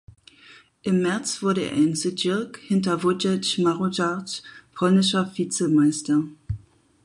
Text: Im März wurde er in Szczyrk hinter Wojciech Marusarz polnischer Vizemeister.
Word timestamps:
Im 0.81 1.03
März 1.03 1.43
wurde 1.43 1.61
er 1.61 1.73
in 1.73 1.95
Szczyrk 1.95 2.57
hinter 2.57 3.03
Wojciech 3.03 3.59
Marusarz 3.59 4.41
polnischer 4.73 5.31
Vizemeister. 5.37 6.23